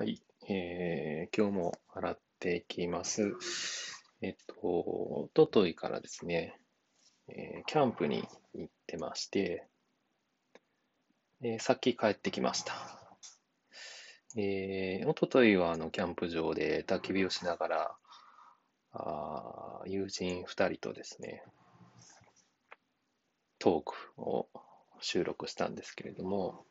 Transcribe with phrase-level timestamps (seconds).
[0.00, 0.18] はい、
[0.48, 3.34] えー、今日も洗っていきます。
[4.22, 6.58] えっと、おとといからですね、
[7.28, 9.66] えー、キャンプに行ってまして、
[11.42, 12.72] え、さっき帰ってきました。
[14.38, 17.96] えー、おとといはあのキャンプ場で焚き火をしながら、
[18.92, 21.44] あ友人2人とですね、
[23.58, 24.48] トークを
[25.02, 26.64] 収録したんですけれども、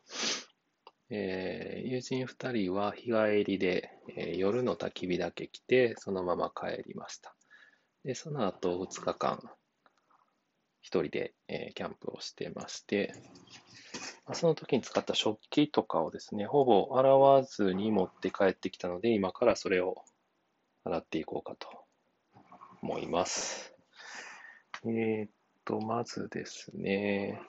[1.12, 7.36] えー、友人2人は日帰りで、えー、夜の焚き火だけ来て、そのまま帰りました。
[8.04, 9.40] で、その後2日間、
[10.84, 13.14] 1人で、えー、キャンプをしてまして、
[14.26, 20.04] まあ、その時に使った食器とかをですね、ほぼ洗わずに持って帰ってきたので、今からそれを
[20.84, 21.68] 洗っていこうかと
[22.84, 23.74] 思います。
[24.86, 25.30] えー、っ
[25.66, 27.42] と、まずですね、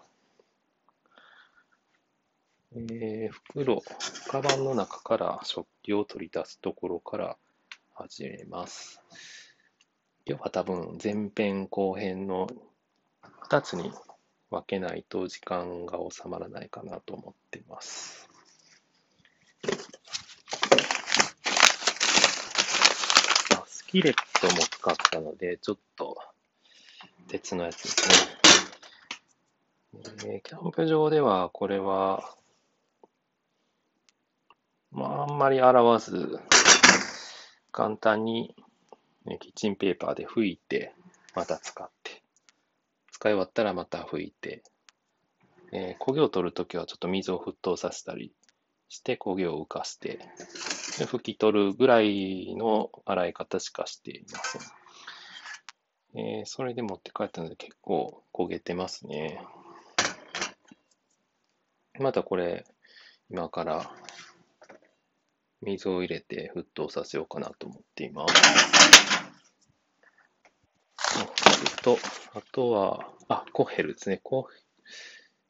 [2.72, 3.82] えー、袋、
[4.28, 7.36] カバンの中から食器を取り出すところから
[7.94, 9.02] 始めます。
[10.24, 12.46] 今日は多分前編後編の
[13.48, 13.90] 2つに
[14.50, 18.28] 分けないと時間が収まらないかなと思っています。
[23.66, 26.16] スキレットも使ったので、ちょっと
[27.26, 28.40] 鉄のやつですね。
[30.32, 32.36] えー、キャンプ場ではこれは
[34.92, 36.40] まあ、あんまり洗わず、
[37.72, 38.54] 簡単に、
[39.24, 40.94] ね、キッチンペーパーで拭いて、
[41.34, 42.22] また使って、
[43.12, 44.62] 使い終わったらまた拭いて、
[45.72, 48.32] えー、焦げを取るときはちょっと水を沸騰させたり
[48.88, 50.18] して焦げを浮かして、
[50.98, 54.62] で拭き取るぐらいの洗い方しかしていません。
[56.12, 59.40] えー、それで持って帰ったので結構焦げてますね。
[62.00, 62.64] またこれ、
[63.30, 63.94] 今から
[65.62, 68.80] 水を入れて沸騰させようかなと思っています。
[71.82, 71.98] と、
[72.34, 74.20] あとは、あ、コッヘルですね。
[74.22, 74.48] コ,、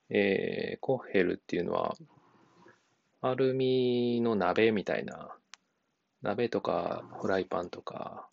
[0.09, 1.97] えー、コヘルっていうのは、
[3.21, 5.31] アルミの鍋みたいな、
[6.23, 8.29] 鍋とかフライパンとか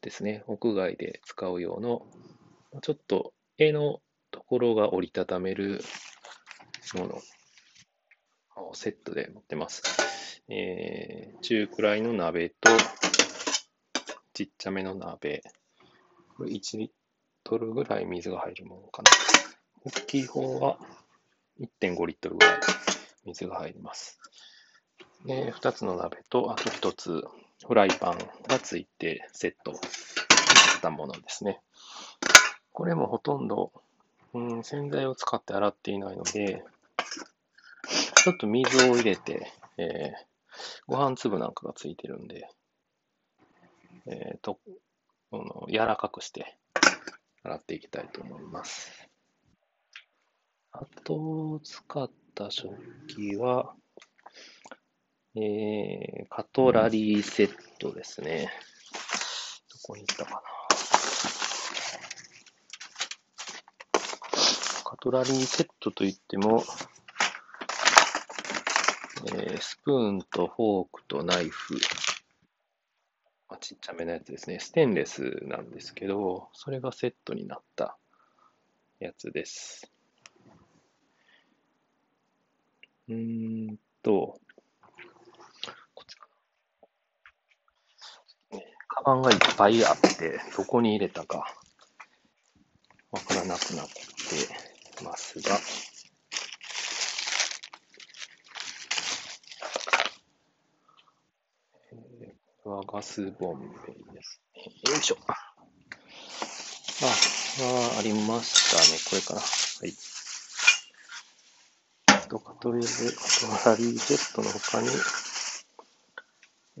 [0.00, 2.06] ですね、屋外で使う用の、
[2.82, 5.82] ちょっと絵のところが折りたためる
[6.94, 7.20] もの
[8.74, 9.82] セットで持ってます。
[10.48, 12.70] えー、中くらいの鍋と、
[14.32, 15.42] ちっちゃめの鍋。
[16.36, 16.90] これ1リッ
[17.44, 19.10] トルぐらい水が入るものかな。
[19.84, 20.78] 大きい方は
[21.60, 22.60] 1.5リットルぐらい
[23.26, 24.18] 水が入ります。
[25.26, 27.24] で、2つの鍋と、あと1つ
[27.66, 28.18] フライパン
[28.48, 31.60] がついてセットしたものですね。
[32.72, 33.72] これもほとんど、
[34.34, 36.64] うん、洗剤を使って洗っていないので、
[38.22, 40.12] ちょっと水を入れて、えー、
[40.86, 42.48] ご飯粒なんかがついてるんで、
[44.06, 44.60] えっ、ー、と、
[45.32, 46.56] この柔らかくして
[47.42, 49.08] 洗っていきたいと思います。
[50.70, 52.76] あと、使った食
[53.08, 53.74] 器は、
[55.34, 58.52] えー、カトラリーセットですね。
[59.72, 60.42] どこに行ったかな。
[64.84, 66.62] カトラリーセットといっても、
[69.24, 71.76] えー、スプーンとフォークとナイフ、
[73.48, 74.58] あ、ちっちゃめのやつですね。
[74.58, 77.96] ステンレスなんですけど、それがセットになった
[78.98, 79.92] やつです。
[83.08, 84.40] うーんと、
[85.94, 86.26] こっちか
[88.50, 88.58] な。
[88.88, 91.46] カバンがいっぱいあって、どこに入れたか
[93.12, 95.60] わからなくなってますが、
[102.64, 103.66] はガスボンベ
[104.12, 104.92] ですね。
[104.92, 105.16] よいしょ。
[105.26, 105.32] あ、
[107.96, 108.98] あ、ありましたね。
[109.10, 109.40] これかな。
[109.40, 109.46] は
[109.86, 109.92] い。
[112.28, 113.16] とか、とりあえず、
[113.46, 114.88] カトラリージェットの他に、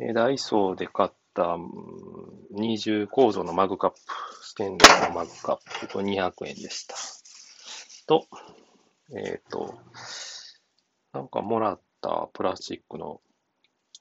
[0.00, 1.58] えダイソーで買った
[2.50, 3.98] 二重構造のマグカップ、
[4.42, 6.94] ステンレスのマグカップ、これ200円でした。
[8.06, 8.26] と、
[9.14, 9.78] えっ、ー、と、
[11.12, 13.20] なんかもらったプラスチックの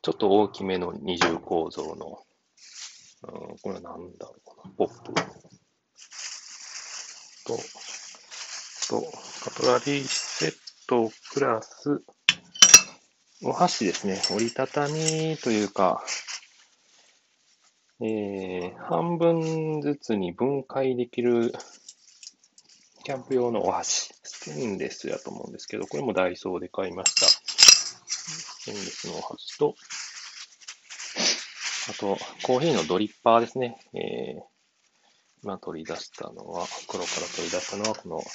[0.02, 2.20] ちょっと大きめの二重構造の、
[3.24, 5.14] うん、これは何だろうな、ポップ
[7.46, 7.58] と、
[8.90, 9.02] と、
[9.44, 10.54] カトラリーセッ
[10.88, 12.02] トプラス、
[13.44, 14.22] お箸ですね。
[14.36, 16.04] 折りたたみというか、
[18.02, 21.54] えー、半分ずつに分解できる
[23.04, 24.14] キャンプ用のお箸。
[24.24, 27.28] ステンレスやと思うんですけど、これもダイソーで買いました。
[28.62, 29.74] ステンレスのお箸と、
[31.90, 33.80] あと、コーヒーのドリッパーですね。
[33.96, 34.44] えー、
[35.42, 38.26] 今取り出したのは、袋から取り出したのは、このコー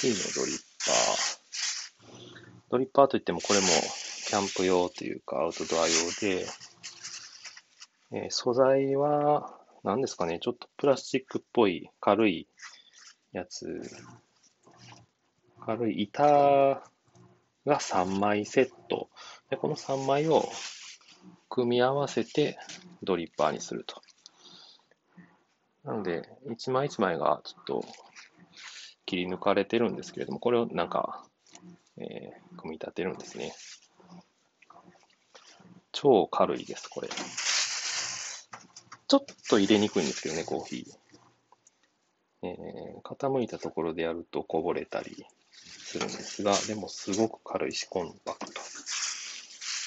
[0.00, 1.38] ヒーのドリッパー。
[2.70, 3.66] ドリッパーといっても、これも
[4.28, 6.46] キャンプ用というか、アウトドア用で、
[8.12, 12.46] えー、素材は、何ですかね、ちょっとプラスチックっぽい軽い
[13.32, 13.82] やつ、
[15.66, 16.88] 軽い板
[17.68, 19.08] が3枚セット。
[19.50, 20.48] で、この3枚を
[21.48, 22.58] 組み合わせて
[23.02, 24.02] ドリッパーにすると。
[25.84, 27.84] なので、一枚一枚がちょっと
[29.06, 31.24] 切り抜かれてるんですけれども、これをなんか、
[31.96, 33.54] えー、組み立てるんですね。
[35.92, 37.08] 超軽いです、これ。
[37.08, 40.98] ちょっと入れにくいんですけどね、コーヒー。
[42.42, 45.26] えー、傾いたところでやるとこぼれたり
[45.88, 48.60] するんですが、でもすごく軽いし、コンパクト。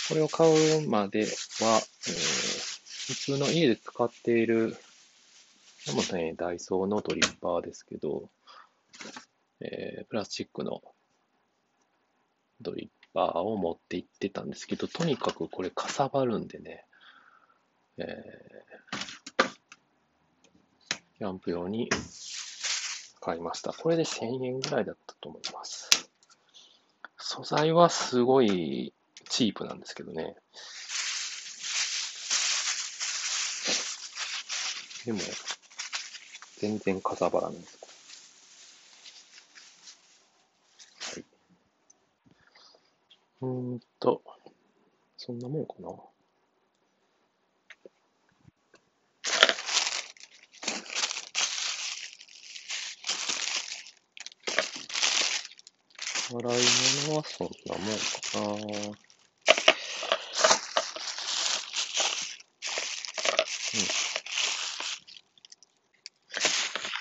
[0.10, 4.76] これを買うまでは、えー、普通の家で使っている、
[5.86, 8.30] でもね、ダイソーのドリッパーですけど、
[9.60, 10.82] えー、プラスチックの
[12.62, 16.84] ドリッパーを持って行ってたんですけど、とにかくこれかさばるんでね、
[17.98, 19.48] えー、
[21.20, 21.90] キャンプ用に
[23.20, 23.72] 買いました。
[23.72, 25.91] これで1000円ぐらいだったと思います。
[27.22, 28.94] 素材はすごい
[29.30, 30.36] チープなんですけどね。
[35.06, 35.20] でも、
[36.58, 37.80] 全然かさばらないです。
[41.16, 41.26] はい。
[43.42, 44.22] うーんと、
[45.18, 45.90] そんなもんかな。
[56.32, 56.42] 洗い
[57.08, 58.42] 物はそんなもんかな。
[58.42, 58.82] うん。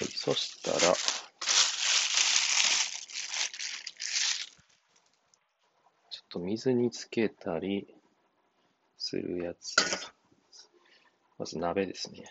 [0.00, 0.94] はいそしたら、ちょ
[6.24, 7.86] っと水につけたり
[8.98, 9.76] するやつ。
[11.38, 12.24] まず鍋ですね。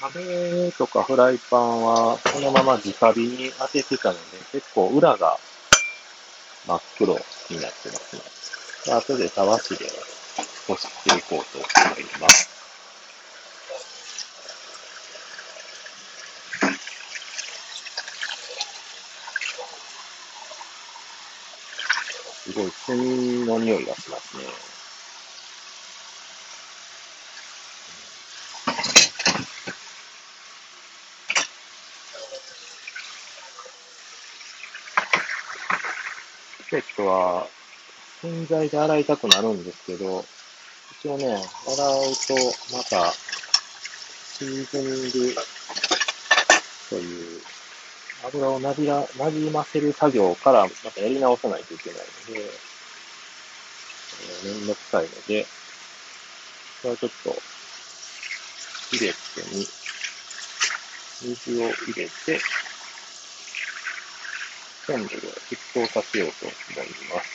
[0.00, 4.20] 鍋とかフライパンはそのまま直火に当ててたので、
[4.52, 5.36] 結構裏が
[6.66, 8.22] 真っ黒になってますね。
[8.86, 9.86] で後でたわしで
[10.68, 12.48] こすっていこうと思います。
[22.44, 24.44] すごい炭の匂いがしますね。
[36.70, 37.46] ペットは
[38.20, 40.24] 洗剤で洗いたくなるんですけど、
[41.00, 41.42] 一応ね、洗う
[42.26, 42.34] と
[42.76, 45.34] またシーズニング
[46.90, 47.40] という
[48.24, 51.98] 油をなじら、なじませる作業からまたやり直さないといけない
[52.28, 52.40] ので、
[54.44, 55.46] えー、めんどくさいので、
[56.82, 57.34] これはちょっと
[58.96, 59.66] 入れてに、
[61.22, 62.40] 水を入れて、
[64.88, 67.28] キャンドルを沸騰させようと思います。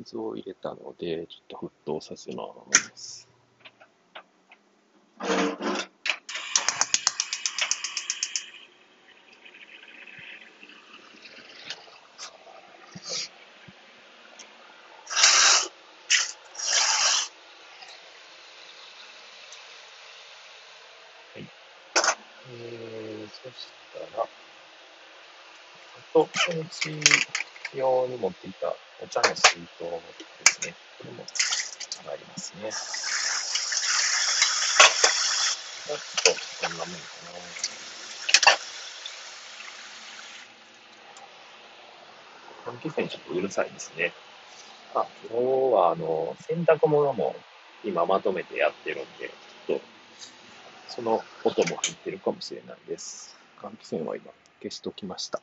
[0.00, 2.42] 水を入れたので、ちょっと沸騰させま
[2.96, 3.28] す。
[23.42, 24.28] そしたら、あ
[26.12, 26.28] と、う
[26.70, 26.90] ち
[27.74, 30.74] 用に持っていたお茶の水筒ですね。
[30.98, 31.24] これも
[32.04, 32.70] 上がりますね。
[35.86, 37.00] ちょっと、こんなもんか
[42.66, 42.72] な。
[42.72, 44.12] 換気扇ちょっとうるさいですね。
[44.94, 47.34] あ、今日はあの、洗濯物も
[47.84, 49.30] 今まとめてやってるんで、
[49.66, 49.84] ちょっと
[50.88, 53.36] その音も入ってるかもしれないです。
[53.60, 54.26] 換気扇は今
[54.60, 55.40] 消しときました。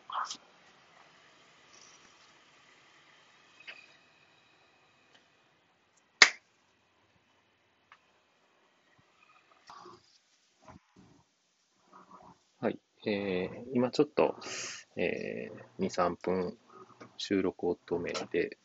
[12.62, 12.78] はい。
[13.06, 14.36] えー、今ちょっと、
[14.98, 16.58] えー、2、3分
[17.18, 18.58] 収録を止めて、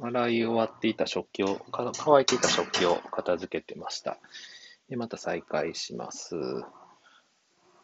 [0.00, 4.18] 洗い終わっていた食器を、乾いていた食器を片付けてました。
[4.88, 6.36] で、また再開します。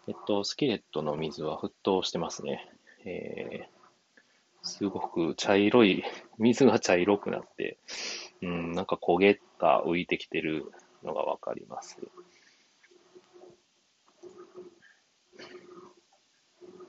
[0.06, 2.71] えっと、スキレットの水は沸騰してますね。
[3.04, 6.04] えー、すごく茶色い、
[6.38, 7.78] 水が茶色くなって、
[8.42, 10.71] うん、なんか焦げが浮いてきてる
[11.02, 11.99] のがわかります。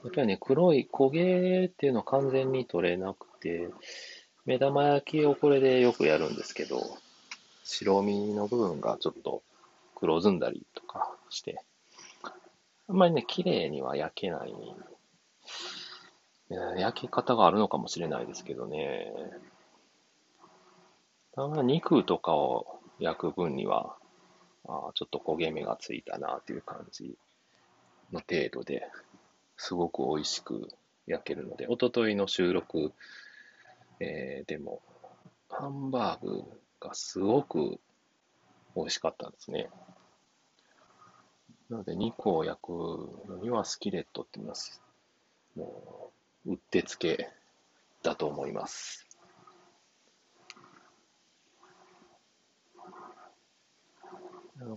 [0.05, 3.69] やっぱりね、黒い焦げっていうのは完全に取れなくて、
[4.45, 6.79] 目玉焼きをこれでよくやるんですけど、
[7.63, 9.41] 白身の部分がちょっと
[9.95, 11.59] 黒ずんだりとかして、
[12.87, 14.53] あんまりね、綺麗には焼けない。
[16.77, 19.11] 焼き方があるのかもしれないですけどね。
[21.33, 23.97] たま肉とかを焼く分には、
[24.67, 27.17] あちょっと焦げ目がついたなという感じ
[28.11, 28.87] の程度で、
[29.57, 30.69] すごく美味しく
[31.07, 32.93] 焼けるので、おとといの収録、
[33.99, 34.81] えー、でも、
[35.49, 36.43] ハンバーグ
[36.79, 37.79] がすごく
[38.75, 39.69] 美味しかったんですね。
[41.69, 42.69] なので、肉を焼く
[43.27, 44.81] のにはスキレットって言います。
[45.55, 46.11] も
[46.45, 47.29] う、うってつけ
[48.03, 49.07] だと思います。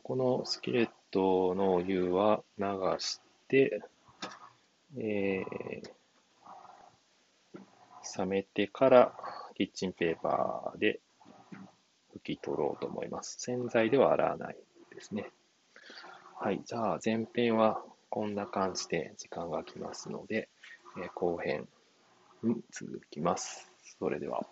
[0.02, 2.64] このスキレットのお湯は流
[2.98, 3.82] して、
[4.96, 9.12] えー、冷めてから
[9.54, 11.00] キッチンペーパーで
[12.16, 13.36] 拭き取ろうと思います。
[13.40, 14.56] 洗剤では洗わない
[14.94, 15.30] ですね。
[16.40, 16.62] はい。
[16.64, 20.48] じゃあ、前編はこんな感じで時間が来ますので、
[20.96, 21.68] えー、後編
[22.42, 23.70] に続きます。
[23.98, 24.46] それでは。